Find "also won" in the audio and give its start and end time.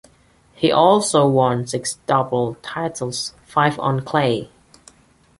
0.71-1.67